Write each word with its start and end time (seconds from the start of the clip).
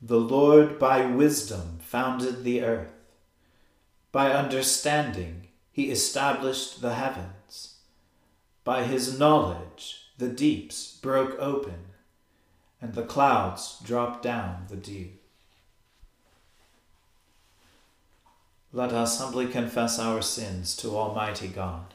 The 0.00 0.20
Lord 0.20 0.78
by 0.78 1.06
wisdom 1.06 1.78
founded 1.80 2.44
the 2.44 2.62
earth. 2.62 2.92
By 4.12 4.32
understanding 4.32 5.48
he 5.72 5.90
established 5.90 6.80
the 6.80 6.94
heavens. 6.94 7.78
By 8.62 8.84
his 8.84 9.18
knowledge 9.18 10.10
the 10.18 10.28
deeps 10.28 10.96
broke 10.96 11.38
open, 11.40 11.86
and 12.80 12.94
the 12.94 13.04
clouds 13.04 13.78
dropped 13.84 14.22
down 14.22 14.66
the 14.68 14.76
dew. 14.76 15.10
Let 18.72 18.92
us 18.92 19.18
humbly 19.18 19.46
confess 19.46 19.98
our 19.98 20.22
sins 20.22 20.76
to 20.76 20.96
Almighty 20.96 21.48
God. 21.48 21.94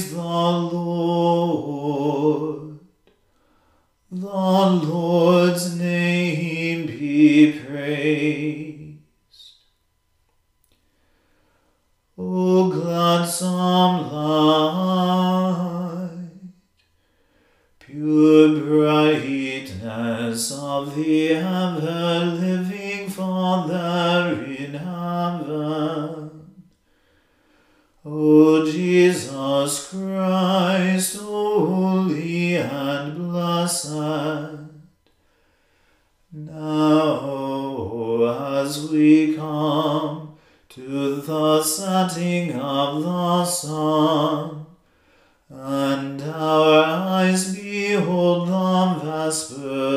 The 4.51 4.57
Lord's 4.57 5.40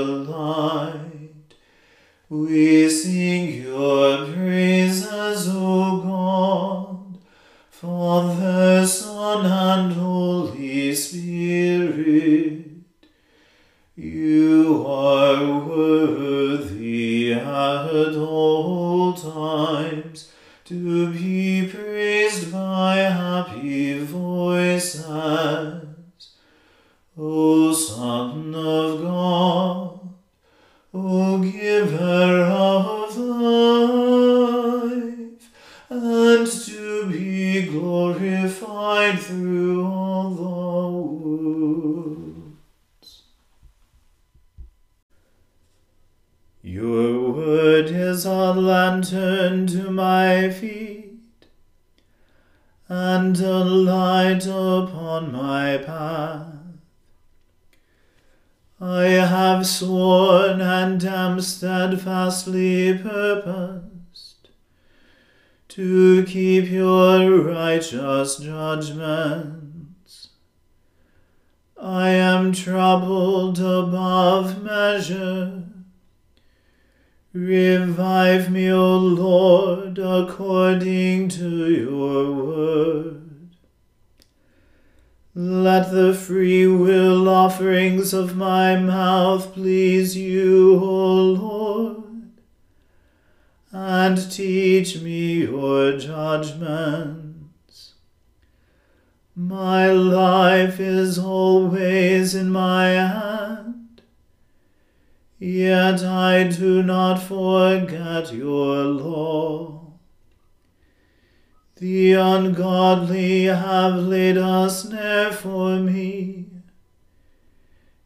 vesper 0.05 0.31
light, 0.31 1.55
we 2.29 2.89
sing 2.89 3.63
your 3.63 4.27
praises, 4.27 5.49
O 5.51 6.01
God 6.01 7.19
Father, 7.71 8.87
Son, 8.87 9.47
and 9.47 9.93
Holy 9.93 10.95
Spirit, 10.95 12.67
you 13.97 14.85
are 14.87 15.59
worthy 15.61 17.35
at 17.35 18.17
all 18.17 19.13
times 19.13 20.33
to 20.65 21.13
be 21.13 21.54
sworn 59.85 60.63
and 60.63 61.05
am 61.05 61.39
steadfastly 61.43 62.97
purposed 62.97 64.49
to 65.69 66.25
keep 66.25 66.71
your 66.71 67.43
righteous 67.43 68.39
judgments. 68.39 70.29
I 71.79 72.09
am 72.09 72.53
troubled 72.53 73.59
above 73.59 74.63
measure. 74.63 75.65
Revive 77.35 78.51
me, 78.51 78.71
O 78.73 78.97
Lord, 78.97 79.99
according 79.99 81.29
to 81.29 81.71
your 81.71 82.33
word. 82.33 83.24
Let 85.37 85.91
the 85.91 86.15
free 86.15 86.65
will 86.69 87.29
offerings 87.29 88.15
of 88.15 88.37
my 88.37 88.77
mouth 88.77 89.53
please 89.53 90.17
you, 90.17 90.77
O 90.77 91.23
Lord, 91.33 92.31
and 93.73 94.31
teach 94.31 95.01
me 95.01 95.43
your 95.43 95.99
judgments. 95.99 97.95
My 99.35 99.91
life 99.91 100.79
is 100.79 101.19
always 101.19 102.37
in 102.37 102.51
my 102.51 102.91
hand, 102.91 104.03
yet 105.41 106.05
I 106.05 106.45
do 106.45 106.81
not 106.81 107.21
forget 107.21 108.33
your 108.33 108.85
law. 108.85 109.84
The 111.85 112.15
ungodly 112.15 113.45
have 113.45 113.97
laid 113.97 114.39
a 114.39 114.71
snare 114.71 115.31
for 115.31 115.77
me, 115.77 116.47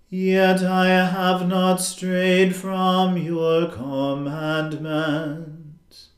yet 0.08 0.64
I 0.64 0.88
have 0.88 1.46
not 1.46 1.76
strayed 1.76 2.56
from 2.56 3.16
your 3.16 3.69
commandments. 3.69 6.08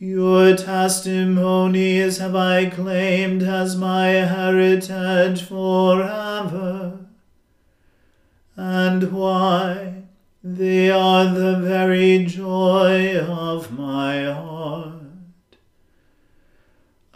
Your 0.00 0.56
testimonies 0.56 2.18
have 2.18 2.34
I 2.34 2.66
claimed 2.66 3.44
as 3.44 3.76
my 3.76 4.08
heritage 4.08 5.44
forever. 5.44 6.98
And 8.56 9.12
why? 9.12 10.02
They 10.42 10.90
are 10.90 11.26
the 11.26 11.60
very 11.60 12.24
joy 12.24 13.20
of 13.20 13.70
my 13.70 14.24
heart. 14.24 14.87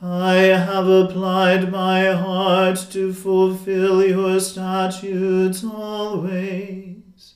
I 0.04 0.34
have 0.34 0.88
applied 0.88 1.70
my 1.70 2.10
heart 2.10 2.88
to 2.90 3.12
fulfill 3.12 4.04
your 4.04 4.40
statutes 4.40 5.62
always, 5.62 7.34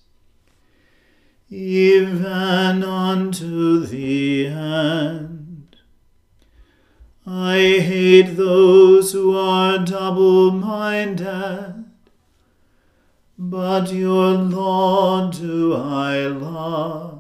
even 1.49 2.83
unto 2.83 3.87
the 3.87 4.49
end. 4.49 5.77
I 7.25 7.57
hate 7.79 8.37
those 8.37 9.13
who 9.13 9.39
are 9.39 9.79
double 9.79 10.51
minded, 10.51 11.85
but 13.39 13.93
your 13.93 14.33
law 14.33 15.31
do 15.31 15.73
I 15.73 16.27
love. 16.27 17.16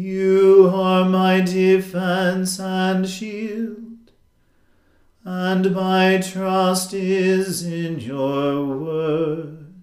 You 0.00 0.70
are 0.72 1.04
my 1.04 1.40
defense 1.40 2.60
and 2.60 3.04
shield, 3.08 4.12
and 5.24 5.74
my 5.74 6.18
trust 6.18 6.94
is 6.94 7.64
in 7.64 7.98
your 7.98 8.64
word. 8.64 9.74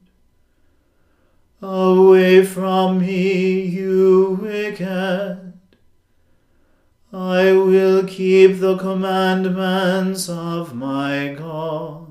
Away 1.61 2.45
from 2.45 2.99
me, 2.99 3.59
you 3.63 4.39
wicked. 4.41 5.51
I 7.11 7.51
will 7.51 8.05
keep 8.05 8.61
the 8.61 8.77
commandments 8.77 10.29
of 10.29 10.73
my 10.73 11.35
God. 11.37 12.04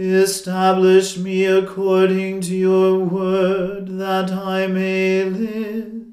Establish 0.00 1.18
me 1.18 1.44
according 1.44 2.40
to 2.42 2.54
your 2.54 3.00
word, 3.00 3.98
that 3.98 4.30
I 4.30 4.68
may 4.68 5.24
live. 5.24 6.04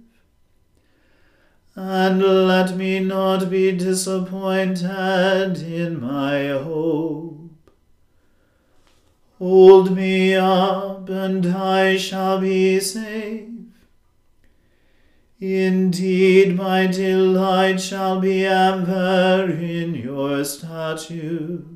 And 1.76 2.20
let 2.48 2.76
me 2.76 3.00
not 3.00 3.48
be 3.52 3.72
disappointed 3.74 5.62
in 5.62 6.02
my 6.02 6.48
hope. 6.48 7.52
Hold 9.38 9.96
me 9.96 10.34
up, 10.34 11.08
and 11.10 11.46
I 11.46 11.98
shall 11.98 12.40
be 12.40 12.80
safe. 12.80 13.50
Indeed, 15.40 16.58
my 16.58 16.88
delight 16.88 17.80
shall 17.80 18.20
be 18.20 18.48
ever 18.48 19.48
in 19.48 19.94
your 19.94 20.44
statutes. 20.44 21.75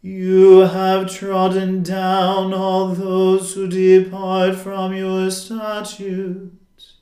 You 0.00 0.60
have 0.60 1.10
trodden 1.10 1.82
down 1.82 2.54
all 2.54 2.94
those 2.94 3.54
who 3.54 3.66
depart 3.66 4.54
from 4.54 4.94
your 4.94 5.28
statutes, 5.32 6.94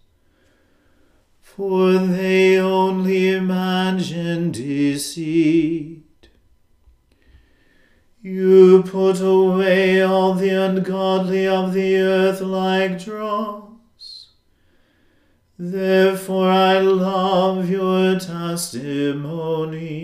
for 1.43 1.93
they 1.93 2.58
only 2.58 3.34
imagine 3.34 4.50
deceit. 4.50 6.04
You 8.22 8.82
put 8.82 9.20
away 9.20 10.00
all 10.00 10.32
the 10.32 10.49
ungodly 10.49 11.46
of 11.46 11.75
the 11.75 11.96
earth 11.96 12.40
like 12.40 12.99
dross. 13.04 14.31
Therefore 15.58 16.50
I 16.50 16.78
love 16.78 17.69
your 17.69 18.19
testimony. 18.19 19.95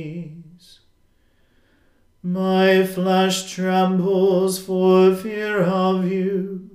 My 2.24 2.86
flesh 2.86 3.52
trembles 3.52 4.60
for 4.62 5.12
fear 5.12 5.60
of 5.60 6.08
you, 6.08 6.70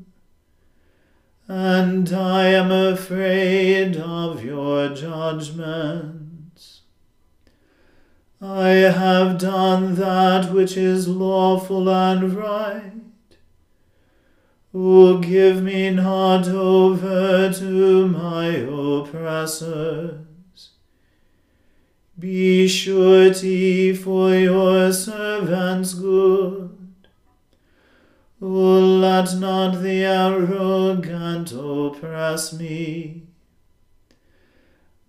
and 1.47 2.11
I 2.11 2.47
am 2.47 2.69
afraid 2.69 3.95
of 3.95 4.43
your 4.43 4.89
judgments. 4.89 6.81
I 8.41 8.67
have 8.71 9.37
done 9.37 9.95
that 9.95 10.51
which 10.51 10.75
is 10.75 11.07
lawful 11.07 11.89
and 11.89 12.33
right. 12.33 12.91
O 14.73 15.19
give 15.19 15.63
me 15.63 15.91
not 15.91 16.49
over 16.49 17.53
to 17.53 18.07
my 18.09 18.47
oppressor 18.47 20.26
be 22.19 22.67
surety 22.67 23.93
for 23.93 24.33
your 24.33 24.91
servants 24.91 25.93
good. 25.93 26.75
O 28.41 28.45
let 28.45 29.35
not 29.35 29.81
the 29.81 30.03
arrogant 30.03 31.51
oppress 31.51 32.53
me. 32.53 33.23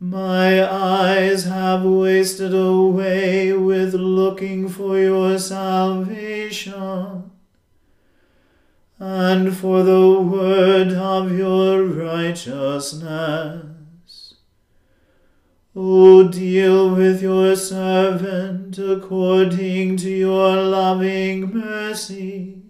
My 0.00 0.70
eyes 0.70 1.44
have 1.44 1.82
wasted 1.82 2.54
away 2.54 3.52
with 3.52 3.94
looking 3.94 4.68
for 4.68 4.98
your 4.98 5.38
salvation, 5.38 7.30
and 8.98 9.56
for 9.56 9.82
the 9.82 10.20
word 10.20 10.92
of 10.92 11.36
your 11.36 11.84
righteousness. 11.84 13.77
O 15.76 16.26
deal 16.28 16.94
with 16.94 17.22
your 17.22 17.54
servant 17.54 18.78
according 18.78 19.96
to 19.98 20.10
your 20.10 20.56
loving 20.62 21.52
mercy, 21.52 22.62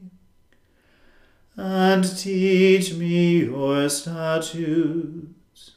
and 1.56 2.04
teach 2.18 2.94
me 2.94 3.44
your 3.44 3.88
statutes. 3.88 5.76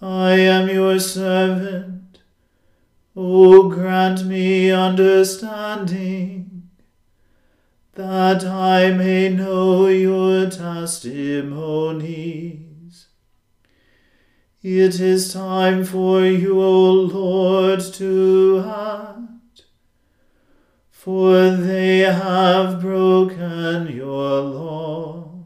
I 0.00 0.32
am 0.32 0.68
your 0.68 1.00
servant. 1.00 2.18
O 3.16 3.68
grant 3.68 4.26
me 4.26 4.70
understanding, 4.70 6.68
that 7.94 8.44
I 8.44 8.90
may 8.90 9.28
know 9.30 9.86
your 9.86 10.50
testimony. 10.50 11.54
It 14.66 14.98
is 14.98 15.30
time 15.30 15.84
for 15.84 16.24
you, 16.24 16.58
O 16.58 16.90
Lord, 16.90 17.80
to 18.00 18.64
act, 18.66 19.66
for 20.90 21.50
they 21.50 21.98
have 21.98 22.80
broken 22.80 23.94
your 23.94 24.40
law. 24.40 25.44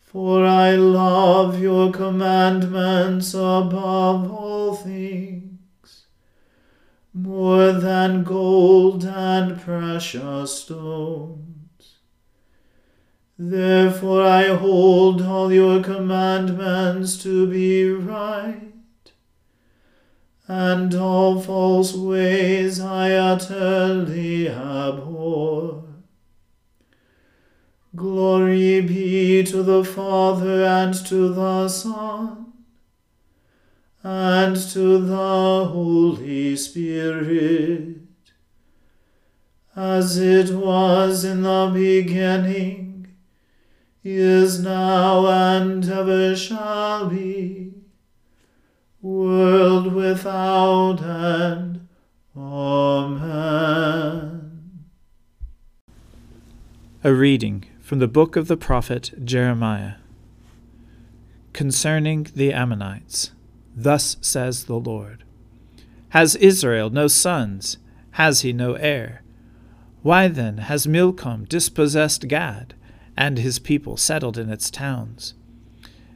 For 0.00 0.46
I 0.46 0.76
love 0.76 1.60
your 1.60 1.92
commandments 1.92 3.34
above 3.34 4.32
all 4.32 4.74
things, 4.74 6.06
more 7.12 7.72
than 7.72 8.24
gold 8.24 9.04
and 9.04 9.60
precious 9.60 10.62
stones. 10.62 11.61
Therefore 13.44 14.22
I 14.22 14.54
hold 14.54 15.20
all 15.20 15.52
your 15.52 15.82
commandments 15.82 17.20
to 17.24 17.48
be 17.48 17.90
right, 17.90 19.10
and 20.46 20.94
all 20.94 21.40
false 21.40 21.92
ways 21.92 22.78
I 22.78 23.10
utterly 23.10 24.48
abhor. 24.48 25.82
Glory 27.96 28.80
be 28.80 29.42
to 29.42 29.64
the 29.64 29.82
Father 29.82 30.64
and 30.64 30.94
to 31.06 31.34
the 31.34 31.68
Son 31.68 32.52
and 34.04 34.56
to 34.70 35.00
the 35.00 35.64
Holy 35.72 36.54
Spirit, 36.54 37.96
as 39.74 40.16
it 40.16 40.54
was 40.54 41.24
in 41.24 41.42
the 41.42 41.72
beginning, 41.74 42.91
is 44.04 44.60
now, 44.60 45.26
and 45.26 45.88
ever 45.88 46.34
shall 46.34 47.08
be, 47.08 47.72
world 49.00 49.92
without 49.92 51.00
end. 51.02 51.86
Amen. 52.36 53.52
A 57.04 57.12
reading 57.12 57.64
from 57.80 57.98
the 57.98 58.08
book 58.08 58.36
of 58.36 58.48
the 58.48 58.56
prophet 58.56 59.12
Jeremiah 59.24 59.94
concerning 61.52 62.26
the 62.34 62.52
Ammonites. 62.52 63.32
Thus 63.74 64.16
says 64.20 64.64
the 64.64 64.78
Lord 64.78 65.24
Has 66.10 66.34
Israel 66.36 66.90
no 66.90 67.08
sons? 67.08 67.78
Has 68.12 68.42
he 68.42 68.52
no 68.52 68.74
heir? 68.74 69.22
Why 70.02 70.28
then 70.28 70.58
has 70.58 70.86
Milcom 70.86 71.44
dispossessed 71.44 72.28
Gad, 72.28 72.74
and 73.16 73.38
his 73.38 73.58
people 73.58 73.96
settled 73.96 74.38
in 74.38 74.50
its 74.50 74.70
towns? 74.70 75.34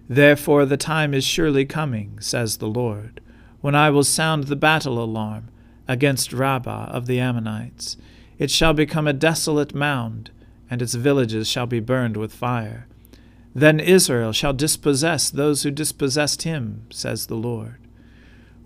Therefore 0.09 0.65
the 0.65 0.77
time 0.77 1.15
is 1.15 1.25
surely 1.25 1.65
coming, 1.65 2.19
says 2.21 2.59
the 2.59 2.69
Lord, 2.69 3.21
when 3.61 3.75
I 3.75 3.91
will 3.91 4.05
sound 4.05 4.45
the 4.45 4.57
battle 4.57 5.03
alarm 5.03 5.49
against 5.89 6.33
Rabbah 6.33 6.87
of 6.91 7.07
the 7.07 7.21
Ammonites. 7.21 7.97
It 8.39 8.51
shall 8.51 8.75
become 8.75 9.07
a 9.07 9.13
desolate 9.13 9.75
mound, 9.75 10.31
and 10.71 10.83
its 10.83 10.95
villages 10.95 11.49
shall 11.49 11.67
be 11.67 11.81
burned 11.81 12.17
with 12.17 12.33
fire. 12.33 12.87
Then 13.55 13.81
Israel 13.81 14.33
shall 14.33 14.53
dispossess 14.53 15.31
those 15.31 15.63
who 15.63 15.71
dispossessed 15.71 16.43
him, 16.43 16.87
says 16.91 17.27
the 17.27 17.37
Lord. 17.37 17.77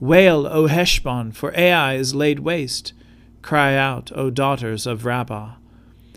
Wail, 0.00 0.46
O 0.46 0.66
Heshbon, 0.66 1.32
for 1.32 1.56
Ai 1.56 1.94
is 1.94 2.14
laid 2.14 2.40
waste. 2.40 2.92
Cry 3.42 3.76
out, 3.76 4.10
O 4.14 4.30
daughters 4.30 4.86
of 4.86 5.04
Rabbah. 5.04 5.52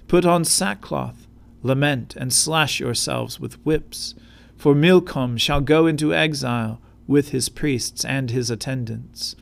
Put 0.08 0.25
on 0.25 0.46
sackcloth, 0.46 1.23
lament, 1.63 2.15
and 2.15 2.32
slash 2.32 2.79
yourselves 2.79 3.39
with 3.39 3.63
whips. 3.65 4.13
For 4.58 4.75
Milcom 4.75 5.38
shall 5.38 5.62
go 5.62 5.88
into 5.88 6.13
exile 6.13 6.79
with 7.08 7.29
his 7.29 7.50
priests 7.50 8.05
and 8.05 8.29
his 8.29 8.50
attendants. 8.50 9.36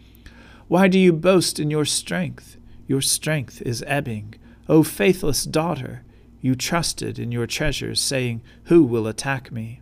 Why 0.68 0.88
do 0.88 0.98
you 0.98 1.12
boast 1.12 1.60
in 1.60 1.70
your 1.70 1.86
strength? 1.86 2.58
Your 2.88 3.02
strength 3.02 3.62
is 3.64 3.84
ebbing. 3.86 4.36
O 4.70 4.84
faithless 4.84 5.44
daughter, 5.44 6.04
you 6.40 6.56
trusted 6.56 7.20
in 7.20 7.32
your 7.32 7.46
treasures, 7.46 8.00
saying, 8.00 8.42
Who 8.66 8.84
will 8.84 9.06
attack 9.08 9.52
me? 9.52 9.82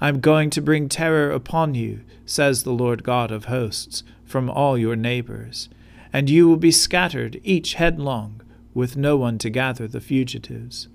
I 0.00 0.08
am 0.08 0.20
going 0.20 0.50
to 0.50 0.62
bring 0.62 0.88
terror 0.88 1.30
upon 1.30 1.74
you, 1.74 2.00
says 2.24 2.62
the 2.62 2.72
Lord 2.72 3.02
God 3.02 3.30
of 3.30 3.46
hosts, 3.46 4.02
from 4.24 4.48
all 4.48 4.78
your 4.78 4.96
neighbors, 4.96 5.68
and 6.12 6.30
you 6.30 6.48
will 6.48 6.56
be 6.56 6.70
scattered, 6.70 7.40
each 7.42 7.74
headlong, 7.74 8.40
with 8.74 8.96
no 8.96 9.16
one 9.16 9.38
to 9.38 9.50
gather 9.50 9.88
the 9.88 10.00
fugitives. 10.00 10.88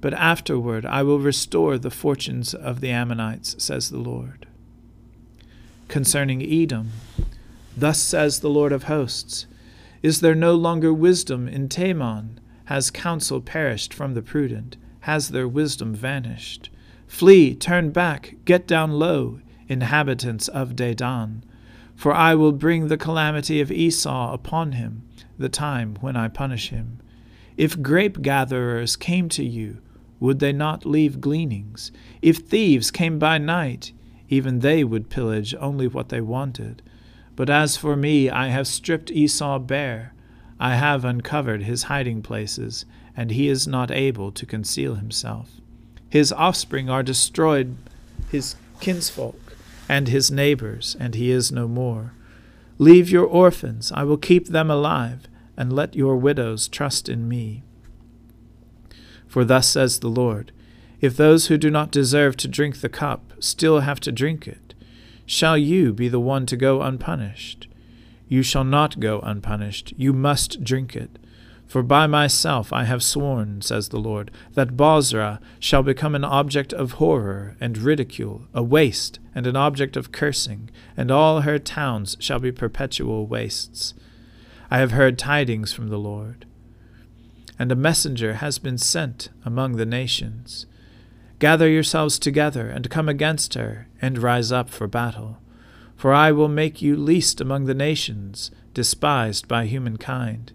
But 0.00 0.14
afterward 0.14 0.86
I 0.86 1.02
will 1.02 1.18
restore 1.18 1.76
the 1.76 1.90
fortunes 1.90 2.54
of 2.54 2.80
the 2.80 2.90
Ammonites, 2.90 3.56
says 3.62 3.90
the 3.90 3.98
Lord. 3.98 4.46
Concerning 5.88 6.42
Edom, 6.42 6.90
thus 7.76 8.00
says 8.00 8.40
the 8.40 8.50
Lord 8.50 8.72
of 8.72 8.84
hosts 8.84 9.46
Is 10.02 10.20
there 10.20 10.34
no 10.34 10.54
longer 10.54 10.92
wisdom 10.92 11.48
in 11.48 11.68
Teman? 11.68 12.38
Has 12.66 12.90
counsel 12.90 13.40
perished 13.40 13.94
from 13.94 14.14
the 14.14 14.22
prudent? 14.22 14.76
Has 15.00 15.30
their 15.30 15.48
wisdom 15.48 15.94
vanished? 15.94 16.70
Flee, 17.06 17.54
turn 17.54 17.90
back, 17.90 18.36
get 18.44 18.66
down 18.66 18.92
low, 18.92 19.40
inhabitants 19.66 20.48
of 20.48 20.76
Dedan. 20.76 21.42
For 21.96 22.14
I 22.14 22.34
will 22.34 22.52
bring 22.52 22.86
the 22.86 22.98
calamity 22.98 23.60
of 23.60 23.72
Esau 23.72 24.32
upon 24.32 24.72
him, 24.72 25.02
the 25.38 25.48
time 25.48 25.96
when 26.00 26.14
I 26.14 26.28
punish 26.28 26.68
him. 26.68 27.00
If 27.56 27.80
grape 27.82 28.22
gatherers 28.22 28.94
came 28.94 29.28
to 29.30 29.42
you, 29.42 29.78
would 30.20 30.38
they 30.38 30.52
not 30.52 30.84
leave 30.84 31.20
gleanings? 31.20 31.92
If 32.22 32.38
thieves 32.38 32.90
came 32.90 33.18
by 33.18 33.38
night, 33.38 33.92
even 34.28 34.60
they 34.60 34.84
would 34.84 35.10
pillage 35.10 35.54
only 35.58 35.88
what 35.88 36.08
they 36.08 36.20
wanted. 36.20 36.82
But 37.36 37.48
as 37.48 37.76
for 37.76 37.96
me, 37.96 38.28
I 38.28 38.48
have 38.48 38.66
stripped 38.66 39.10
Esau 39.10 39.58
bare. 39.60 40.12
I 40.60 40.74
have 40.74 41.04
uncovered 41.04 41.62
his 41.62 41.84
hiding 41.84 42.22
places, 42.22 42.84
and 43.16 43.30
he 43.30 43.48
is 43.48 43.66
not 43.66 43.90
able 43.90 44.32
to 44.32 44.46
conceal 44.46 44.96
himself. 44.96 45.50
His 46.10 46.32
offspring 46.32 46.90
are 46.90 47.02
destroyed, 47.02 47.76
his 48.30 48.56
kinsfolk, 48.80 49.56
and 49.88 50.08
his 50.08 50.30
neighbors, 50.30 50.96
and 50.98 51.14
he 51.14 51.30
is 51.30 51.52
no 51.52 51.68
more. 51.68 52.12
Leave 52.78 53.10
your 53.10 53.26
orphans, 53.26 53.92
I 53.92 54.04
will 54.04 54.16
keep 54.16 54.48
them 54.48 54.70
alive, 54.70 55.28
and 55.56 55.72
let 55.72 55.94
your 55.94 56.16
widows 56.16 56.68
trust 56.68 57.08
in 57.08 57.28
me. 57.28 57.62
For 59.28 59.44
thus 59.44 59.68
says 59.68 60.00
the 60.00 60.08
Lord 60.08 60.50
If 61.00 61.16
those 61.16 61.46
who 61.46 61.58
do 61.58 61.70
not 61.70 61.92
deserve 61.92 62.36
to 62.38 62.48
drink 62.48 62.80
the 62.80 62.88
cup 62.88 63.34
still 63.38 63.80
have 63.80 64.00
to 64.00 64.12
drink 64.12 64.48
it, 64.48 64.74
shall 65.26 65.56
you 65.56 65.92
be 65.92 66.08
the 66.08 66.18
one 66.18 66.46
to 66.46 66.56
go 66.56 66.82
unpunished? 66.82 67.68
You 68.28 68.42
shall 68.42 68.64
not 68.64 69.00
go 69.00 69.20
unpunished. 69.20 69.94
You 69.96 70.12
must 70.12 70.62
drink 70.64 70.94
it. 70.96 71.18
For 71.66 71.82
by 71.82 72.06
myself 72.06 72.72
I 72.72 72.84
have 72.84 73.02
sworn, 73.02 73.60
says 73.60 73.90
the 73.90 73.98
Lord, 73.98 74.30
that 74.54 74.76
Bozrah 74.76 75.38
shall 75.58 75.82
become 75.82 76.14
an 76.14 76.24
object 76.24 76.72
of 76.72 76.92
horror 76.92 77.56
and 77.60 77.76
ridicule, 77.76 78.46
a 78.54 78.62
waste, 78.62 79.18
and 79.34 79.46
an 79.46 79.56
object 79.56 79.94
of 79.94 80.10
cursing, 80.10 80.70
and 80.96 81.10
all 81.10 81.42
her 81.42 81.58
towns 81.58 82.16
shall 82.20 82.38
be 82.38 82.52
perpetual 82.52 83.26
wastes. 83.26 83.92
I 84.70 84.78
have 84.78 84.92
heard 84.92 85.18
tidings 85.18 85.72
from 85.72 85.88
the 85.88 85.98
Lord. 85.98 86.46
And 87.58 87.72
a 87.72 87.76
messenger 87.76 88.34
has 88.34 88.58
been 88.58 88.78
sent 88.78 89.30
among 89.44 89.76
the 89.76 89.86
nations. 89.86 90.66
Gather 91.38 91.68
yourselves 91.68 92.18
together, 92.18 92.68
and 92.68 92.90
come 92.90 93.08
against 93.08 93.54
her, 93.54 93.88
and 94.00 94.18
rise 94.18 94.52
up 94.52 94.70
for 94.70 94.86
battle. 94.86 95.38
For 95.96 96.12
I 96.12 96.30
will 96.32 96.48
make 96.48 96.80
you 96.80 96.96
least 96.96 97.40
among 97.40 97.64
the 97.64 97.74
nations, 97.74 98.50
despised 98.74 99.48
by 99.48 99.66
humankind. 99.66 100.52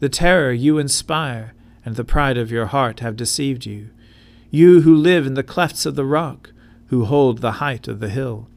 The 0.00 0.08
terror 0.08 0.52
you 0.52 0.78
inspire 0.78 1.54
and 1.86 1.94
the 1.94 2.04
pride 2.04 2.36
of 2.36 2.50
your 2.50 2.66
heart 2.66 3.00
have 3.00 3.16
deceived 3.16 3.64
you. 3.64 3.90
You 4.50 4.80
who 4.80 4.94
live 4.94 5.24
in 5.24 5.34
the 5.34 5.44
clefts 5.44 5.86
of 5.86 5.94
the 5.94 6.04
rock, 6.04 6.52
who 6.88 7.04
hold 7.04 7.38
the 7.38 7.52
height 7.52 7.86
of 7.86 8.00
the 8.00 8.08
hill. 8.08 8.48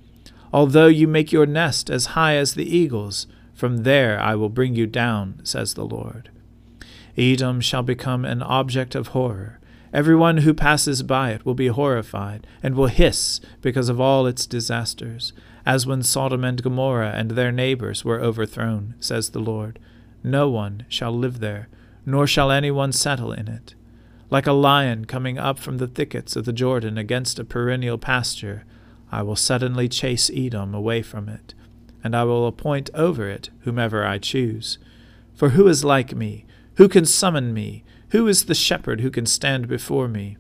Although 0.52 0.88
you 0.88 1.08
make 1.08 1.32
your 1.32 1.46
nest 1.46 1.92
as 1.92 2.18
high 2.18 2.36
as 2.36 2.56
the 2.56 2.76
eagles, 2.76 3.28
from 3.54 3.84
there 3.84 4.20
I 4.20 4.34
will 4.34 4.50
bring 4.50 4.74
you 4.76 4.88
down, 4.88 5.42
says 5.44 5.76
the 5.76 5.86
Lord. 5.86 6.32
Edom 7.20 7.62
shall 7.62 7.84
become 7.84 8.26
an 8.26 8.42
object 8.42 8.96
of 8.96 9.10
horror. 9.10 9.60
Everyone 9.94 10.38
who 10.38 10.54
passes 10.54 11.04
by 11.04 11.32
it 11.32 11.46
will 11.46 11.54
be 11.54 11.68
horrified, 11.68 12.48
and 12.64 12.76
will 12.76 12.88
hiss 12.88 13.42
because 13.62 13.90
of 13.90 14.00
all 14.00 14.26
its 14.26 14.46
disasters 14.46 15.34
as 15.70 15.86
when 15.86 16.02
Sodom 16.02 16.44
and 16.44 16.64
Gomorrah 16.64 17.12
and 17.16 17.32
their 17.32 17.52
neighbors 17.52 18.04
were 18.04 18.20
overthrown, 18.20 18.96
says 19.00 19.30
the 19.30 19.40
Lord. 19.40 19.78
No 20.24 20.50
one 20.50 20.86
shall 20.90 21.12
live 21.12 21.40
there, 21.40 21.70
nor 22.08 22.26
shall 22.26 22.50
any 22.52 22.72
one 22.72 22.92
settle 22.92 23.32
in 23.32 23.48
it. 23.48 23.76
Like 24.32 24.48
a 24.48 24.52
lion 24.52 25.06
coming 25.06 25.38
up 25.38 25.60
from 25.60 25.78
the 25.78 25.88
thickets 25.88 26.36
of 26.36 26.46
the 26.46 26.54
Jordan 26.54 26.98
against 26.98 27.38
a 27.38 27.46
perennial 27.46 28.00
pasture, 28.00 28.66
I 29.12 29.22
will 29.22 29.36
suddenly 29.36 29.88
chase 29.88 30.32
Edom 30.34 30.74
away 30.74 31.04
from 31.04 31.30
it, 31.30 31.54
and 32.04 32.16
I 32.16 32.24
will 32.24 32.48
appoint 32.48 32.90
over 32.96 33.30
it 33.30 33.52
whomever 33.60 34.04
I 34.04 34.18
choose. 34.18 34.80
For 35.36 35.50
who 35.50 35.68
is 35.68 35.84
like 35.84 36.16
me? 36.16 36.46
Who 36.80 36.88
can 36.88 37.04
summon 37.04 37.54
me? 37.54 37.84
Who 38.12 38.26
is 38.30 38.46
the 38.46 38.56
shepherd 38.56 39.02
who 39.02 39.12
can 39.12 39.26
stand 39.26 39.68
before 39.68 40.08
me? 40.08 40.38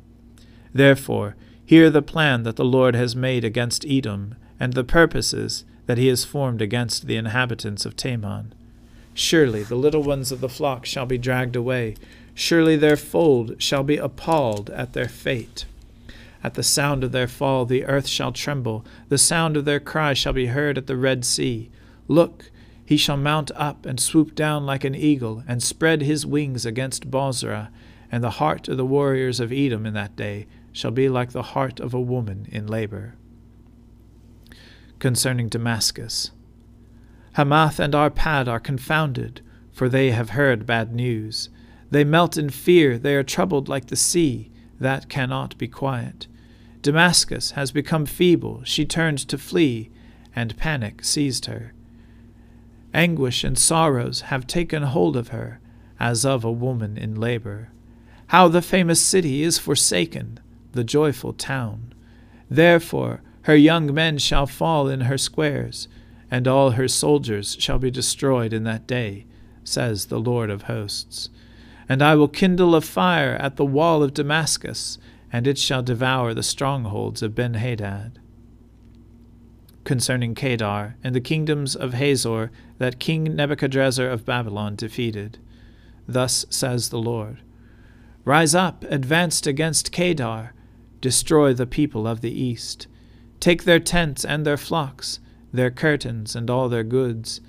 Therefore, 0.74 1.36
hear 1.65 1.89
the 1.89 2.01
plan 2.01 2.43
that 2.43 2.55
the 2.55 2.63
Lord 2.63 2.96
has 2.96 3.13
made 3.13 3.43
against 3.43 3.86
Edom 3.86 4.36
and 4.58 4.72
the 4.72 4.86
purposes 4.86 5.65
that 5.86 5.98
he 5.98 6.08
has 6.08 6.24
formed 6.24 6.62
against 6.62 7.08
the 7.08 7.17
inhabitants 7.17 7.86
of 7.86 7.98
Teman. 7.98 8.53
Surely 9.13 9.63
the 9.63 9.75
little 9.75 10.01
ones 10.01 10.31
of 10.31 10.39
the 10.39 10.48
flock 10.48 10.86
shall 10.86 11.05
be 11.05 11.17
dragged 11.17 11.58
away. 11.58 11.98
Surely 12.34 12.77
their 12.77 12.96
fold 12.96 13.62
shall 13.62 13.84
be 13.84 13.98
appalled 13.98 14.69
at 14.69 14.93
their 14.93 15.10
fate. 15.10 15.65
At 16.41 16.53
the 16.53 16.63
sound 16.63 17.03
of 17.03 17.12
their 17.12 17.27
fall 17.27 17.65
the 17.65 17.84
earth 17.84 18.08
shall 18.08 18.31
tremble. 18.31 18.86
The 19.10 19.17
sound 19.17 19.58
of 19.58 19.65
their 19.65 19.81
cry 19.81 20.13
shall 20.13 20.31
be 20.31 20.46
heard 20.46 20.77
at 20.77 20.88
the 20.88 20.96
Red 20.96 21.25
Sea. 21.25 21.69
Look, 22.08 22.50
He 22.89 22.98
shall 22.98 23.17
mount 23.17 23.51
up 23.53 23.86
and 23.86 24.00
swoop 24.00 24.34
down 24.34 24.65
like 24.65 24.84
an 24.84 24.96
eagle, 24.96 25.43
and 25.48 25.62
spread 25.62 26.01
his 26.01 26.25
wings 26.25 26.65
against 26.65 27.12
Bozrah, 27.12 27.69
and 28.12 28.24
the 28.24 28.41
heart 28.41 28.67
of 28.67 28.77
the 28.77 28.86
warriors 28.86 29.39
of 29.39 29.51
Edom 29.51 29.86
in 29.86 29.93
that 29.93 30.15
day 30.15 30.48
shall 30.72 30.89
be 30.89 31.08
like 31.08 31.31
the 31.31 31.53
heart 31.53 31.79
of 31.79 31.93
a 31.93 32.01
woman 32.01 32.48
in 32.51 32.65
labor. 32.65 33.13
Concerning 34.98 35.50
Damascus 35.50 36.31
Hamath 37.34 37.79
and 37.79 37.93
Arpad 37.93 38.48
are 38.48 38.60
confounded, 38.60 39.41
for 39.72 39.88
they 39.88 40.10
have 40.10 40.31
heard 40.31 40.65
bad 40.65 40.91
news. 40.91 41.50
They 41.91 42.03
melt 42.03 42.38
in 42.38 42.50
fear, 42.50 42.98
they 42.98 43.13
are 43.13 43.22
troubled 43.22 43.69
like 43.69 43.86
the 43.86 43.96
sea, 43.96 44.50
that 44.79 45.10
cannot 45.10 45.55
be 45.60 45.67
quiet. 45.67 46.25
Damascus 46.81 47.51
has 47.51 47.72
become 47.72 48.08
feeble, 48.08 48.63
she 48.63 48.84
turned 48.84 49.19
to 49.27 49.38
flee, 49.38 49.91
and 50.36 50.58
panic 50.58 51.03
seized 51.03 51.46
her. 51.46 51.75
Anguish 52.93 53.43
and 53.43 53.58
sorrows 53.58 54.22
have 54.22 54.48
taken 54.48 54.84
hold 54.84 55.15
of 55.15 55.29
her, 55.29 55.60
as 56.00 56.25
of 56.25 56.43
a 56.43 56.51
woman 56.51 56.98
in 56.98 57.15
labor. 57.15 57.69
How 58.27 58.48
the 58.48 58.62
famous 58.62 59.01
city 59.01 59.43
is 59.43 59.60
forsaken, 59.60 60.39
the 60.72 60.84
joyful 60.84 61.34
town. 61.34 61.93
Therefore 62.50 63.22
her 63.43 63.55
young 63.55 63.93
men 63.93 64.17
shall 64.17 64.46
fall 64.46 64.88
in 64.88 65.01
her 65.01 65.17
squares, 65.17 65.88
and 66.31 66.48
all 66.48 66.72
her 66.72 66.88
soldiers 66.88 67.58
shall 67.60 67.79
be 67.79 67.91
destroyed 67.91 68.53
in 68.53 68.63
that 68.63 68.88
day, 68.88 69.25
says 69.63 70.05
the 70.05 70.19
Lord 70.19 70.50
of 70.50 70.63
hosts. 70.63 71.29
And 71.88 72.01
I 72.01 72.15
will 72.15 72.27
kindle 72.27 72.75
a 72.75 72.81
fire 72.81 73.36
at 73.36 73.55
the 73.55 73.65
wall 73.65 74.03
of 74.03 74.13
Damascus, 74.13 74.98
and 75.31 75.48
it 75.48 75.58
shall 75.58 75.81
devour 75.81 76.34
the 76.34 76.43
strongholds 76.43 77.22
of 77.22 77.36
Benhadad 77.36 78.19
concerning 79.89 80.36
Kedar 80.36 80.96
and 81.03 81.15
the 81.15 81.19
kingdoms 81.19 81.75
of 81.75 81.96
Hazor 81.96 82.51
that 82.79 83.00
King 83.00 83.36
Nebuchadrezzar 83.36 84.07
of 84.07 84.25
Babylon 84.25 84.75
defeated. 84.75 85.38
Thus 86.07 86.45
says 86.50 86.89
the 86.89 87.00
Lord 87.00 87.38
Rise 88.25 88.55
up, 88.55 88.83
advance 88.89 89.45
against 89.45 89.91
Kedar, 89.91 90.53
destroy 91.01 91.53
the 91.53 91.67
people 91.67 92.07
of 92.07 92.21
the 92.21 92.31
east. 92.31 92.88
Take 93.39 93.63
their 93.63 93.79
tents 93.79 94.25
and 94.25 94.45
their 94.45 94.57
flocks, 94.57 95.19
their 95.53 95.71
curtains 95.71 96.36
and 96.36 96.50
all 96.50 96.67
their 96.67 96.83
goods. 96.83 97.41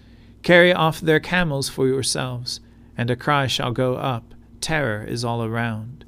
Carry 0.42 0.72
off 0.72 1.00
their 1.00 1.20
camels 1.20 1.68
for 1.68 1.86
yourselves, 1.86 2.60
and 2.96 3.10
a 3.10 3.16
cry 3.16 3.46
shall 3.46 3.72
go 3.72 3.96
up 3.96 4.34
Terror 4.60 5.04
is 5.04 5.24
all 5.24 5.42
around. 5.42 6.04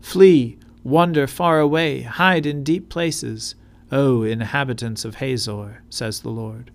Flee, 0.00 0.58
wander 0.82 1.26
far 1.26 1.60
away, 1.60 2.02
hide 2.02 2.46
in 2.46 2.62
deep 2.62 2.88
places 2.88 3.54
O 3.90 4.22
inhabitants 4.22 5.04
of 5.04 5.16
Hazor, 5.16 5.82
says 5.88 6.20
the 6.20 6.30
Lord. 6.30 6.70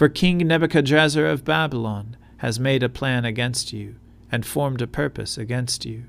For 0.00 0.08
King 0.08 0.38
Nebuchadrezzar 0.38 1.26
of 1.26 1.44
Babylon 1.44 2.16
has 2.38 2.58
made 2.58 2.82
a 2.82 2.88
plan 2.88 3.26
against 3.26 3.74
you, 3.74 3.96
and 4.32 4.46
formed 4.46 4.80
a 4.80 4.86
purpose 4.86 5.36
against 5.36 5.84
you. 5.84 6.04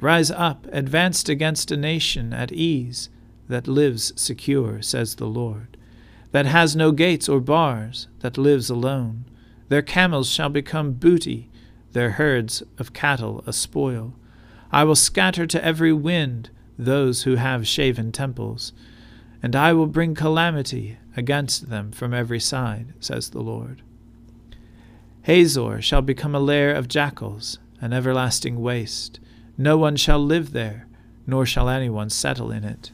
Rise 0.00 0.32
up, 0.32 0.66
advanced 0.72 1.28
against 1.28 1.70
a 1.70 1.76
nation 1.76 2.32
at 2.32 2.50
ease, 2.50 3.08
that 3.48 3.68
lives 3.68 4.12
secure, 4.16 4.82
says 4.82 5.14
the 5.14 5.28
Lord, 5.28 5.76
that 6.32 6.46
has 6.46 6.74
no 6.74 6.90
gates 6.90 7.28
or 7.28 7.38
bars, 7.38 8.08
that 8.22 8.36
lives 8.36 8.70
alone. 8.70 9.24
Their 9.68 9.82
camels 9.82 10.28
shall 10.28 10.48
become 10.48 10.94
booty, 10.94 11.48
their 11.92 12.10
herds 12.10 12.64
of 12.76 12.92
cattle 12.92 13.44
a 13.46 13.52
spoil. 13.52 14.14
I 14.72 14.82
will 14.82 14.96
scatter 14.96 15.46
to 15.46 15.64
every 15.64 15.92
wind 15.92 16.50
those 16.76 17.22
who 17.22 17.36
have 17.36 17.68
shaven 17.68 18.10
temples 18.10 18.72
and 19.46 19.54
I 19.54 19.72
will 19.72 19.86
bring 19.86 20.14
calamity 20.14 20.98
against 21.16 21.70
them 21.70 21.90
from 21.90 22.12
every 22.12 22.40
side, 22.40 22.92
says 23.00 23.30
the 23.30 23.40
Lord. 23.40 23.82
Hazor 25.22 25.80
shall 25.82 26.02
become 26.02 26.34
a 26.34 26.40
lair 26.40 26.74
of 26.74 26.86
jackals, 26.86 27.58
an 27.80 27.92
everlasting 27.92 28.60
waste. 28.60 29.18
No 29.58 29.76
one 29.76 29.96
shall 29.96 30.20
live 30.20 30.52
there, 30.52 30.86
nor 31.26 31.44
shall 31.44 31.68
anyone 31.68 32.10
settle 32.10 32.50
in 32.50 32.62
it. 32.62 32.90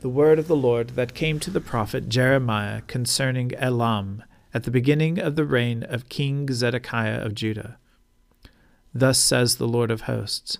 The 0.00 0.08
word 0.08 0.38
of 0.38 0.48
the 0.48 0.56
Lord 0.56 0.90
that 0.90 1.14
came 1.14 1.38
to 1.40 1.50
the 1.50 1.60
prophet 1.60 2.08
Jeremiah 2.08 2.80
concerning 2.86 3.54
Elam 3.54 4.24
at 4.54 4.64
the 4.64 4.70
beginning 4.70 5.18
of 5.18 5.36
the 5.36 5.44
reign 5.44 5.82
of 5.82 6.08
King 6.08 6.52
Zedekiah 6.52 7.20
of 7.20 7.34
Judah. 7.34 7.76
Thus 8.94 9.18
says 9.18 9.56
the 9.56 9.68
Lord 9.68 9.90
of 9.90 10.02
hosts 10.02 10.58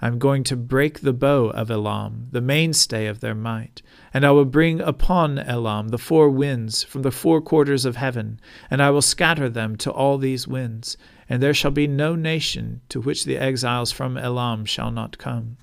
I 0.00 0.06
am 0.06 0.20
going 0.20 0.44
to 0.44 0.56
break 0.56 1.00
the 1.00 1.12
bow 1.12 1.46
of 1.50 1.72
Elam, 1.72 2.28
the 2.30 2.40
mainstay 2.40 3.06
of 3.06 3.18
their 3.18 3.34
might. 3.34 3.82
And 4.14 4.24
I 4.24 4.30
will 4.30 4.44
bring 4.44 4.80
upon 4.80 5.40
Elam 5.40 5.88
the 5.88 5.98
four 5.98 6.30
winds 6.30 6.84
from 6.84 7.02
the 7.02 7.10
four 7.10 7.40
quarters 7.40 7.84
of 7.84 7.96
heaven, 7.96 8.38
and 8.70 8.80
I 8.80 8.90
will 8.90 9.02
scatter 9.02 9.48
them 9.48 9.74
to 9.78 9.90
all 9.90 10.16
these 10.16 10.46
winds. 10.46 10.96
And 11.28 11.42
there 11.42 11.52
shall 11.52 11.72
be 11.72 11.88
no 11.88 12.14
nation 12.14 12.80
to 12.90 13.00
which 13.00 13.24
the 13.24 13.38
exiles 13.38 13.90
from 13.90 14.16
Elam 14.16 14.64
shall 14.64 14.92
not 14.92 15.18
come. 15.18 15.56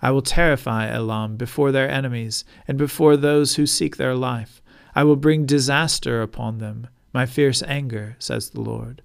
I 0.00 0.10
will 0.10 0.22
terrify 0.22 0.88
Elam 0.88 1.36
before 1.36 1.70
their 1.70 1.90
enemies, 1.90 2.46
and 2.66 2.78
before 2.78 3.18
those 3.18 3.56
who 3.56 3.66
seek 3.66 3.98
their 3.98 4.14
life. 4.14 4.62
I 4.94 5.04
will 5.04 5.16
bring 5.16 5.44
disaster 5.44 6.22
upon 6.22 6.58
them, 6.58 6.86
my 7.12 7.26
fierce 7.26 7.62
anger, 7.64 8.16
says 8.18 8.50
the 8.50 8.62
Lord. 8.62 9.02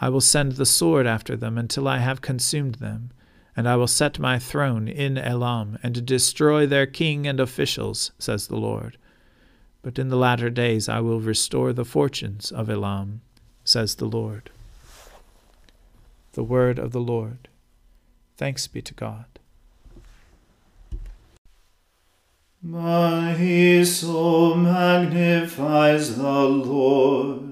I 0.00 0.08
will 0.08 0.22
send 0.22 0.52
the 0.52 0.64
sword 0.64 1.06
after 1.06 1.36
them 1.36 1.58
until 1.58 1.86
I 1.86 1.98
have 1.98 2.22
consumed 2.22 2.76
them 2.76 3.10
and 3.56 3.68
I 3.68 3.76
will 3.76 3.86
set 3.86 4.18
my 4.18 4.38
throne 4.38 4.88
in 4.88 5.18
Elam, 5.18 5.78
and 5.82 6.06
destroy 6.06 6.66
their 6.66 6.86
king 6.86 7.26
and 7.26 7.38
officials, 7.38 8.12
says 8.18 8.46
the 8.46 8.56
Lord. 8.56 8.96
But 9.82 9.98
in 9.98 10.08
the 10.08 10.16
latter 10.16 10.48
days 10.48 10.88
I 10.88 11.00
will 11.00 11.20
restore 11.20 11.72
the 11.72 11.84
fortunes 11.84 12.50
of 12.50 12.70
Elam, 12.70 13.20
says 13.64 13.96
the 13.96 14.06
Lord. 14.06 14.50
The 16.32 16.44
word 16.44 16.78
of 16.78 16.92
the 16.92 17.00
Lord. 17.00 17.48
Thanks 18.36 18.66
be 18.66 18.80
to 18.82 18.94
God. 18.94 19.26
My 22.62 23.82
soul 23.82 24.54
magnifies 24.54 26.16
the 26.16 26.44
Lord 26.44 27.51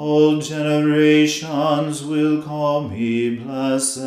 all 0.00 0.40
generations 0.40 2.02
will 2.02 2.40
call 2.42 2.88
me 2.88 3.36
blessed. 3.36 3.98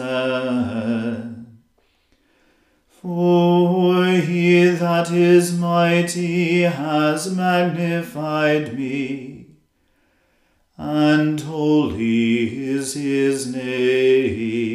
For 3.00 4.08
he 4.08 4.66
that 4.66 5.12
is 5.12 5.56
mighty 5.56 6.62
has 6.64 7.36
magnified 7.36 8.76
me, 8.76 9.46
and 10.78 11.40
holy 11.40 12.68
is 12.70 12.96
his 12.96 13.54
name. 13.54 14.73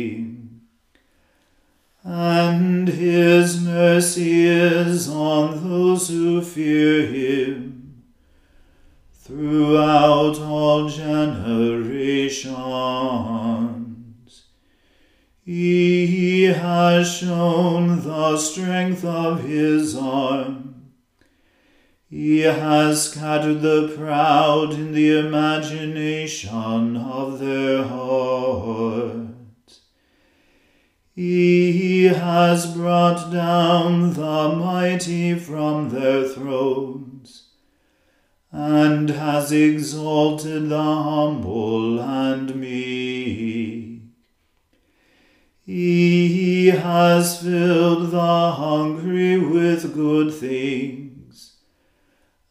Has 23.39 23.45
scattered 23.45 23.63
the 23.63 23.95
proud 23.97 24.73
in 24.73 24.93
the 24.93 25.19
imagination 25.19 26.97
of 26.97 27.39
their 27.39 27.85
hearts. 27.85 29.81
He 31.15 32.05
has 32.05 32.75
brought 32.75 33.31
down 33.33 34.15
the 34.15 34.49
mighty 34.57 35.39
from 35.39 35.91
their 35.91 36.27
thrones 36.29 37.51
and 38.51 39.11
has 39.11 39.53
exalted 39.53 40.69
the 40.69 40.83
humble 40.83 42.01
and 42.01 42.55
meek. 42.57 44.03
He 45.65 46.69
has 46.69 47.43
filled 47.43 48.11
the 48.11 48.53
hungry 48.53 49.39
with 49.39 49.95
good 49.95 50.33
things, 50.35 51.08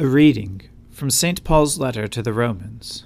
A 0.00 0.06
reading 0.06 0.62
from 0.92 1.10
St. 1.10 1.42
Paul's 1.42 1.76
letter 1.76 2.06
to 2.06 2.22
the 2.22 2.32
Romans. 2.32 3.04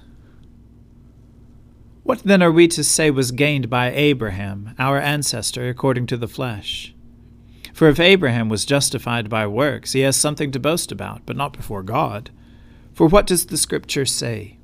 What 2.03 2.21
then 2.21 2.43
are 2.43 2.51
we 2.51 2.67
to 2.67 2.83
say 2.83 3.09
was 3.09 3.31
gained 3.31 3.67
by 3.67 3.91
Abraham, 3.91 4.75
our 4.77 4.99
ancestor, 4.99 5.67
according 5.69 6.05
to 6.05 6.17
the 6.17 6.27
flesh? 6.27 6.93
For 7.73 7.89
if 7.89 7.99
Abraham 7.99 8.47
was 8.47 8.63
justified 8.63 9.27
by 9.27 9.47
works, 9.47 9.93
he 9.93 10.01
has 10.01 10.15
something 10.15 10.51
to 10.51 10.59
boast 10.59 10.91
about, 10.91 11.25
but 11.25 11.35
not 11.35 11.57
before 11.57 11.81
God. 11.81 12.29
For 12.93 13.07
what 13.07 13.25
does 13.25 13.47
the 13.47 13.57
Scripture 13.57 14.05
say? 14.05 14.59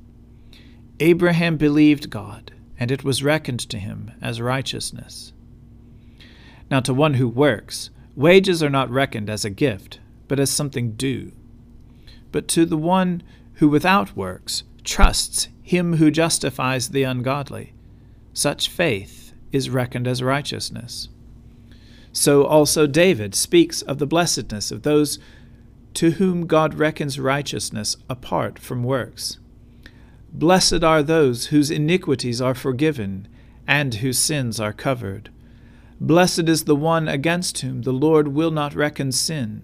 Abraham 1.00 1.56
believed 1.56 2.10
God, 2.10 2.52
and 2.78 2.92
it 2.92 3.02
was 3.02 3.24
reckoned 3.24 3.68
to 3.70 3.76
him 3.76 4.12
as 4.22 4.40
righteousness. 4.40 5.32
Now, 6.70 6.78
to 6.78 6.94
one 6.94 7.14
who 7.14 7.26
works, 7.26 7.90
wages 8.14 8.62
are 8.62 8.70
not 8.70 8.88
reckoned 8.88 9.28
as 9.28 9.44
a 9.44 9.50
gift, 9.50 9.98
but 10.28 10.38
as 10.38 10.48
something 10.48 10.92
due. 10.92 11.32
But 12.32 12.48
to 12.48 12.64
the 12.64 12.76
one 12.76 13.22
who 13.54 13.68
without 13.68 14.16
works 14.16 14.62
trusts 14.84 15.48
him 15.62 15.96
who 15.96 16.10
justifies 16.10 16.88
the 16.88 17.04
ungodly. 17.04 17.74
Such 18.32 18.68
faith 18.68 19.32
is 19.52 19.70
reckoned 19.70 20.08
as 20.08 20.22
righteousness. 20.22 21.08
So 22.12 22.44
also 22.44 22.86
David 22.86 23.34
speaks 23.34 23.82
of 23.82 23.98
the 23.98 24.06
blessedness 24.06 24.70
of 24.70 24.82
those 24.82 25.18
to 25.94 26.12
whom 26.12 26.46
God 26.46 26.74
reckons 26.74 27.20
righteousness 27.20 27.96
apart 28.08 28.58
from 28.58 28.82
works. 28.82 29.38
Blessed 30.32 30.84
are 30.84 31.02
those 31.02 31.46
whose 31.46 31.70
iniquities 31.70 32.40
are 32.40 32.54
forgiven 32.54 33.28
and 33.66 33.94
whose 33.96 34.18
sins 34.18 34.58
are 34.58 34.72
covered. 34.72 35.30
Blessed 36.00 36.48
is 36.48 36.64
the 36.64 36.76
one 36.76 37.08
against 37.08 37.58
whom 37.58 37.82
the 37.82 37.92
Lord 37.92 38.28
will 38.28 38.50
not 38.50 38.74
reckon 38.74 39.12
sin. 39.12 39.62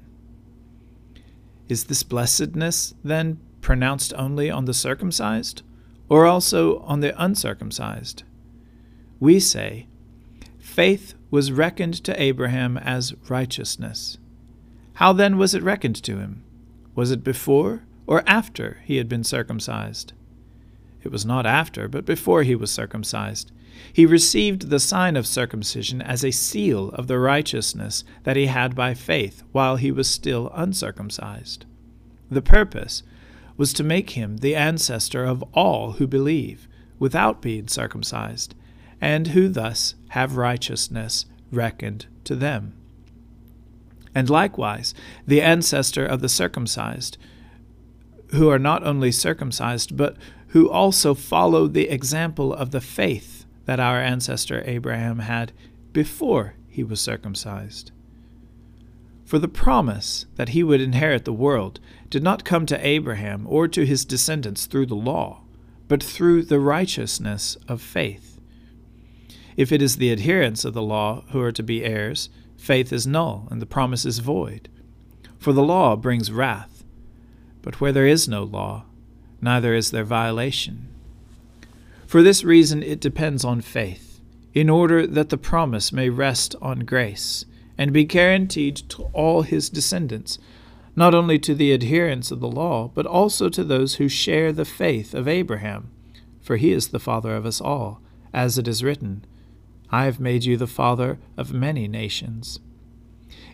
Is 1.69 1.85
this 1.85 2.03
blessedness, 2.03 2.95
then, 3.03 3.41
pronounced 3.61 4.13
only 4.17 4.51
on 4.51 4.67
the 4.67 4.75
circumcised? 4.75 5.63
or 6.09 6.27
also 6.27 6.79
on 6.81 7.01
the 7.01 7.23
uncircumcised? 7.23 8.23
We 9.19 9.41
say, 9.41 9.87
Faith 10.59 11.15
was 11.31 11.53
reckoned 11.53 11.95
to 12.05 12.21
Abraham 12.21 12.77
as 12.77 13.15
righteousness. 13.29 14.19
How 14.95 15.13
then 15.13 15.39
was 15.39 15.55
it 15.55 15.63
reckoned 15.63 16.03
to 16.05 16.19
him? 16.19 16.45
Was 16.95 17.11
it 17.11 17.25
before 17.25 17.85
or 18.07 18.23
after 18.27 18.79
he 18.85 18.97
had 18.97 19.09
been 19.09 19.25
circumcised? 19.25 20.13
It 21.03 21.11
was 21.13 21.25
not 21.25 21.47
after, 21.47 21.89
but 21.89 22.05
before 22.05 22.43
he 22.43 22.55
was 22.55 22.71
circumcised. 22.71 23.53
He 23.93 24.07
received 24.07 24.71
the 24.71 24.81
sign 24.81 25.17
of 25.17 25.27
circumcision 25.27 26.03
as 26.03 26.25
a 26.25 26.31
seal 26.31 26.91
of 26.91 27.07
the 27.07 27.19
righteousness 27.19 28.05
that 28.25 28.37
he 28.37 28.47
had 28.47 28.75
by 28.75 28.95
faith 28.95 29.43
while 29.53 29.77
he 29.77 29.91
was 29.91 30.09
still 30.09 30.51
uncircumcised. 30.55 31.65
The 32.31 32.43
purpose 32.43 33.03
was 33.57 33.73
to 33.75 33.85
make 33.85 34.11
him 34.11 34.39
the 34.39 34.55
ancestor 34.55 35.25
of 35.25 35.43
all 35.53 35.93
who 35.93 36.07
believe, 36.07 36.69
without 36.99 37.41
being 37.43 37.69
circumcised, 37.69 38.55
and 39.01 39.29
who 39.29 39.49
thus 39.49 39.95
have 40.09 40.37
righteousness 40.37 41.27
reckoned 41.51 42.07
to 42.25 42.35
them. 42.35 42.75
And 44.15 44.31
likewise, 44.31 44.95
the 45.27 45.43
ancestor 45.43 46.07
of 46.07 46.21
the 46.21 46.29
circumcised, 46.29 47.19
who 48.29 48.49
are 48.49 48.59
not 48.59 48.83
only 48.83 49.13
circumcised, 49.13 49.97
but 49.97 50.17
who 50.49 50.71
also 50.71 51.15
follow 51.15 51.67
the 51.67 51.89
example 51.91 52.53
of 52.55 52.71
the 52.71 52.81
faith 52.81 53.36
that 53.67 53.81
our 53.81 54.01
ancestor 54.01 54.63
Abraham 54.65 55.21
had 55.21 55.53
before 55.93 56.55
he 56.69 56.83
was 56.83 57.01
circumcised. 57.01 57.91
For 59.25 59.39
the 59.39 59.49
promise 59.49 60.27
that 60.37 60.51
he 60.51 60.63
would 60.63 60.81
inherit 60.81 61.25
the 61.25 61.33
world 61.33 61.81
did 62.11 62.23
not 62.23 62.45
come 62.45 62.65
to 62.67 62.87
Abraham 62.87 63.45
or 63.49 63.67
to 63.69 63.85
his 63.85 64.05
descendants 64.05 64.67
through 64.67 64.87
the 64.87 64.95
law, 64.95 65.43
but 65.89 66.03
through 66.03 66.45
the 66.45 66.61
righteousness 66.61 67.57
of 67.67 67.83
faith. 67.83 68.41
If 69.57 69.73
it 69.73 69.83
is 69.83 69.97
the 69.97 70.13
adherents 70.13 70.65
of 70.65 70.75
the 70.75 70.83
law 70.83 71.25
who 71.31 71.41
are 71.41 71.53
to 71.53 71.63
be 71.63 71.85
heirs, 71.85 72.29
faith 72.57 72.93
is 72.93 73.07
null 73.07 73.49
and 73.51 73.61
the 73.61 73.67
promise 73.67 74.05
is 74.05 74.21
void. 74.21 74.69
For 75.39 75.53
the 75.53 75.63
law 75.63 75.97
brings 75.97 76.31
wrath, 76.31 76.85
but 77.63 77.81
where 77.81 77.93
there 77.93 78.07
is 78.07 78.29
no 78.29 78.45
law, 78.45 78.85
neither 79.41 79.75
is 79.75 79.91
there 79.91 80.05
violation. 80.05 80.89
For 82.07 82.23
this 82.23 82.45
reason 82.45 82.83
it 82.83 83.01
depends 83.01 83.45
on 83.45 83.61
faith, 83.61 84.21
in 84.55 84.71
order 84.71 85.07
that 85.07 85.29
the 85.29 85.37
promise 85.37 85.93
may 85.93 86.09
rest 86.09 86.55
on 86.63 86.81
grace 86.81 87.45
and 87.77 87.93
be 87.93 88.05
guaranteed 88.05 88.77
to 88.77 89.03
all 89.13 89.43
his 89.43 89.69
descendants, 89.69 90.39
not 90.95 91.15
only 91.15 91.39
to 91.41 91.55
the 91.55 91.75
adherents 91.75 92.31
of 92.31 92.41
the 92.41 92.49
law, 92.49 92.91
but 92.95 93.07
also 93.07 93.49
to 93.49 93.65
those 93.65 93.97
who 93.97 94.09
share 94.09 94.53
the 94.53 94.65
faith 94.65 95.15
of 95.15 95.29
Abraham, 95.29 95.91
for 96.41 96.57
he 96.57 96.73
is 96.73 96.89
the 96.89 97.01
father 97.01 97.35
of 97.35 97.45
us 97.45 97.61
all, 97.61 98.01
as 98.33 98.57
it 98.57 98.69
is 98.69 98.85
written, 98.85 99.25
I 99.91 100.05
have 100.05 100.21
made 100.21 100.45
you 100.45 100.57
the 100.57 100.67
father 100.67 101.19
of 101.37 101.53
many 101.53 101.87
nations. 101.87 102.61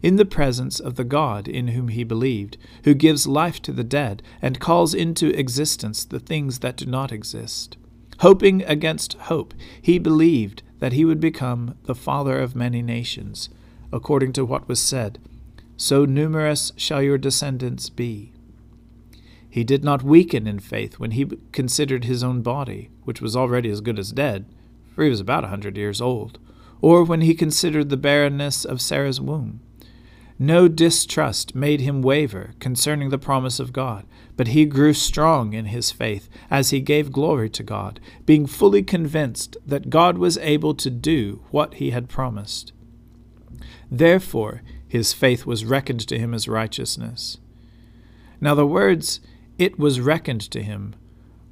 In 0.03 0.17
the 0.17 0.25
presence 0.25 0.79
of 0.79 0.97
the 0.97 1.05
God 1.05 1.49
in 1.49 1.69
whom 1.69 1.89
he 1.89 2.05
believed, 2.05 2.59
who 2.85 2.95
gives 2.95 3.27
life 3.27 3.61
to 3.63 3.73
the 3.73 3.85
dead, 3.85 4.23
and 4.41 4.61
calls 4.61 4.95
into 4.95 5.37
existence 5.39 6.05
the 6.05 6.21
things 6.21 6.59
that 6.59 6.77
do 6.77 6.87
not 6.87 7.13
exist. 7.13 7.77
Hoping 8.21 8.63
against 8.63 9.15
hope, 9.15 9.55
he 9.81 9.99
believed 9.99 10.63
that 10.79 10.93
he 10.93 11.05
would 11.05 11.21
become 11.21 11.77
the 11.85 11.95
father 11.95 12.39
of 12.39 12.57
many 12.57 12.83
nations 12.83 13.49
according 13.93 14.33
to 14.33 14.45
what 14.45 14.67
was 14.67 14.81
said, 14.81 15.19
So 15.77 16.05
numerous 16.05 16.73
shall 16.77 17.03
your 17.03 17.19
descendants 17.19 17.91
be. 17.91 18.33
He 19.49 19.65
did 19.65 19.85
not 19.85 20.03
weaken 20.03 20.47
in 20.47 20.61
faith 20.61 20.99
when 20.99 21.11
he 21.11 21.31
considered 21.53 22.05
his 22.05 22.25
own 22.25 22.41
body, 22.41 22.89
which 23.05 23.21
was 23.21 23.37
already 23.37 23.69
as 23.69 23.83
good 23.83 23.99
as 23.99 24.11
dead, 24.11 24.47
for 24.95 25.05
he 25.05 25.11
was 25.11 25.21
about 25.21 25.45
a 25.45 25.49
hundred 25.49 25.77
years 25.77 26.01
old, 26.01 26.39
or 26.81 27.05
when 27.05 27.21
he 27.21 27.35
considered 27.35 27.91
the 27.91 27.97
barrenness 27.99 28.65
of 28.65 28.81
Sarah's 28.81 29.21
womb. 29.21 29.61
No 30.39 30.69
distrust 30.69 31.55
made 31.55 31.83
him 31.83 32.01
waver 32.01 32.55
concerning 32.59 33.11
the 33.11 33.19
promise 33.19 33.61
of 33.61 33.73
God, 33.73 34.07
but 34.43 34.49
he 34.49 34.65
grew 34.65 34.93
strong 34.93 35.53
in 35.53 35.67
his 35.67 35.93
faith 35.93 36.29
as 36.51 36.71
he 36.71 36.81
gave 36.81 37.13
glory 37.13 37.49
to 37.49 37.63
God, 37.63 38.01
being 38.27 38.45
fully 38.45 38.83
convinced 38.83 39.57
that 39.65 39.89
God 39.89 40.19
was 40.19 40.37
able 40.39 40.75
to 40.75 40.91
do 40.91 41.45
what 41.53 41.75
he 41.75 41.91
had 41.91 42.09
promised. 42.09 42.73
Therefore, 43.89 44.63
his 44.89 45.13
faith 45.13 45.47
was 45.47 45.65
reckoned 45.65 46.09
to 46.09 46.19
him 46.19 46.35
as 46.35 46.49
righteousness. 46.49 47.39
Now, 48.41 48.57
the 48.57 48.67
words, 48.67 49.21
it 49.59 49.79
was 49.79 50.01
reckoned 50.01 50.51
to 50.51 50.61
him, 50.61 50.97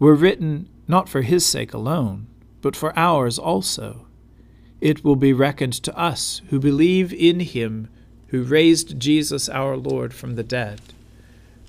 were 0.01 0.17
written 0.17 0.69
not 0.89 1.09
for 1.09 1.23
his 1.23 1.47
sake 1.47 1.73
alone, 1.73 2.27
but 2.61 2.75
for 2.75 2.93
ours 2.99 3.39
also. 3.39 4.09
It 4.81 5.05
will 5.05 5.15
be 5.15 5.33
reckoned 5.33 5.75
to 5.75 5.97
us 5.97 6.43
who 6.49 6.59
believe 6.59 7.13
in 7.13 7.39
him 7.39 7.89
who 8.31 8.43
raised 8.43 8.99
Jesus 8.99 9.49
our 9.49 9.77
Lord 9.77 10.13
from 10.13 10.35
the 10.35 10.43
dead, 10.43 10.81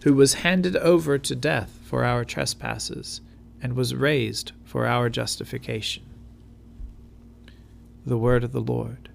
who 0.04 0.14
was 0.14 0.36
handed 0.36 0.76
over 0.78 1.18
to 1.18 1.36
death 1.36 1.80
for 1.84 2.04
our 2.04 2.26
trespasses, 2.26 3.22
and 3.62 3.76
was 3.76 3.94
raised 3.94 4.52
for 4.64 4.88
our 4.88 5.10
justification. 5.10 6.04
The 8.06 8.18
word 8.18 8.44
of 8.44 8.52
the 8.52 8.62
Lord. 8.62 9.10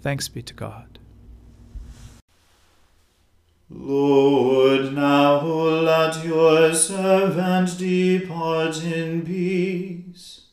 Thanks 0.00 0.28
be 0.28 0.42
to 0.42 0.54
God. 0.54 0.98
Lord, 3.70 4.94
now 4.94 5.42
let 5.42 6.24
your 6.24 6.74
servant 6.74 7.78
depart 7.78 8.82
in 8.82 9.24
peace, 9.24 10.46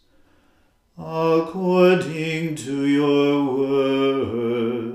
according 0.97 2.55
to 2.55 2.85
your 2.85 3.43
word. 3.57 4.94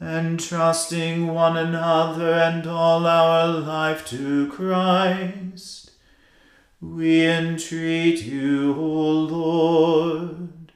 entrusting 0.00 1.26
one 1.26 1.56
another 1.56 2.32
and 2.32 2.66
all 2.66 3.06
our 3.06 3.48
life 3.48 4.06
to 4.06 4.48
Christ, 4.50 5.90
we 6.80 7.26
entreat 7.26 8.22
you, 8.22 8.74
O 8.74 9.10
Lord. 9.10 10.72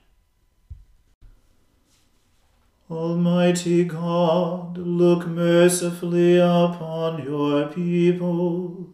Almighty 2.91 3.85
God, 3.85 4.77
look 4.77 5.27
mercifully 5.27 6.39
upon 6.39 7.25
your 7.25 7.69
people 7.69 8.93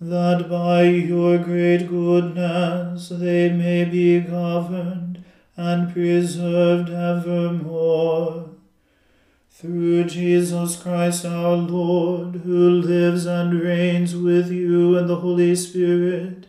that 0.00 0.48
by 0.48 0.82
your 0.82 1.38
great 1.38 1.88
goodness 1.88 3.10
they 3.10 3.50
may 3.50 3.84
be 3.84 4.20
governed 4.20 5.22
and 5.56 5.92
preserved 5.92 6.90
evermore. 6.90 8.50
Through 9.60 10.04
Jesus 10.04 10.80
Christ 10.80 11.26
our 11.26 11.54
Lord, 11.54 12.36
who 12.36 12.70
lives 12.70 13.26
and 13.26 13.60
reigns 13.60 14.16
with 14.16 14.50
you 14.50 14.96
in 14.96 15.06
the 15.06 15.16
Holy 15.16 15.54
Spirit, 15.54 16.46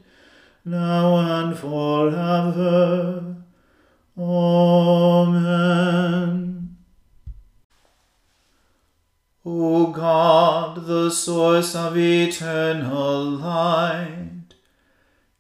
now 0.64 1.18
and 1.18 1.58
forever. 1.60 3.36
Amen. 4.18 5.52
O 9.46 9.88
God, 9.88 10.86
the 10.86 11.10
source 11.10 11.76
of 11.76 11.98
eternal 11.98 13.24
light, 13.26 14.54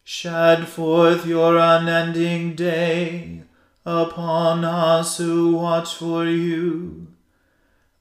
shed 0.04 0.68
forth 0.68 1.26
your 1.26 1.58
unending 1.58 2.54
day 2.54 3.44
upon 3.86 4.66
us 4.66 5.20
who 5.20 5.56
watch 5.56 5.96
for 5.96 6.26
you, 6.26 7.08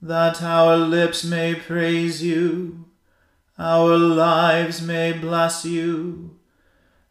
that 0.02 0.42
our 0.42 0.76
lips 0.76 1.24
may 1.24 1.54
praise 1.54 2.22
you 2.22 2.80
our 3.60 3.98
lives 3.98 4.80
may 4.80 5.12
bless 5.12 5.66
you, 5.66 6.38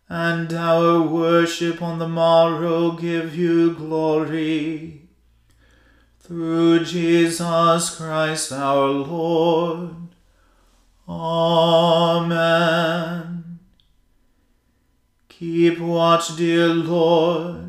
and 0.09 0.51
our 0.51 0.99
worship 0.99 1.79
on 1.79 1.99
the 1.99 2.07
morrow 2.07 2.93
give 2.93 3.35
you 3.35 3.75
glory. 3.75 5.03
Through 6.21 6.85
Jesus 6.85 7.95
Christ 7.95 8.51
our 8.51 8.87
Lord. 8.87 9.95
Amen. 11.07 12.39
Keep 15.29 15.79
watch, 15.79 16.35
dear 16.35 16.69
Lord, 16.69 17.68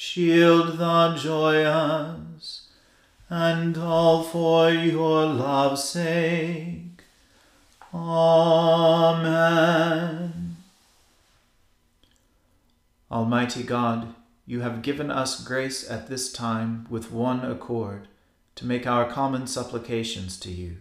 Shield 0.00 0.78
the 0.78 1.16
joyous. 1.16 2.68
And 3.28 3.76
all 3.76 4.22
for 4.22 4.70
your 4.70 5.26
love's 5.26 5.82
sake. 5.82 7.02
Amen. 7.92 9.38
Almighty 13.10 13.64
God, 13.64 14.14
you 14.46 14.60
have 14.60 14.82
given 14.82 15.10
us 15.10 15.42
grace 15.42 15.90
at 15.90 16.06
this 16.06 16.32
time 16.32 16.86
with 16.88 17.10
one 17.10 17.44
accord 17.44 18.06
to 18.54 18.64
make 18.64 18.86
our 18.86 19.04
common 19.10 19.48
supplications 19.48 20.38
to 20.38 20.52
you. 20.52 20.76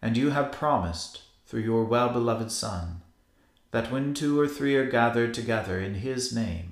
And 0.00 0.16
you 0.16 0.30
have 0.30 0.52
promised, 0.52 1.22
through 1.48 1.62
your 1.62 1.84
well 1.84 2.10
beloved 2.10 2.52
Son, 2.52 3.00
that 3.72 3.90
when 3.90 4.14
two 4.14 4.38
or 4.38 4.46
three 4.46 4.76
are 4.76 4.88
gathered 4.88 5.34
together 5.34 5.80
in 5.80 5.94
his 5.96 6.32
name, 6.32 6.71